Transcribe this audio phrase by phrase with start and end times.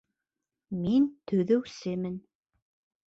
[0.85, 2.17] Мин төҙөүсемен